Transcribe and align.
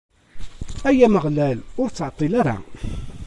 Ay 0.87 0.99
Ameɣlal, 1.05 1.59
ur 1.81 1.89
ttɛeṭṭil 1.89 2.33
ara! 2.39 2.57